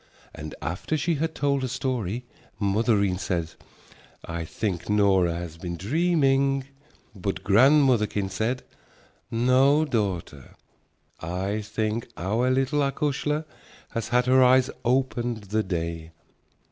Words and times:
And 0.33 0.55
after 0.63 0.97
she 0.97 1.13
had 1.13 1.35
told 1.35 1.61
her 1.61 1.67
story, 1.67 2.25
mothereen 2.59 3.19
said, 3.19 3.53
"I 4.25 4.45
think 4.45 4.89
Nora 4.89 5.35
has 5.35 5.57
been 5.59 5.77
dreaming," 5.77 6.63
but 7.13 7.43
grandmotherkin 7.43 8.27
said, 8.31 8.63
"No, 9.29 9.85
daughter, 9.85 10.55
I 11.19 11.61
think 11.61 12.07
our 12.17 12.49
little 12.49 12.79
acushla 12.79 13.45
has 13.89 14.07
had 14.07 14.25
her 14.25 14.43
eyes 14.43 14.71
opened 14.83 15.43
the 15.43 15.61
day." 15.61 16.09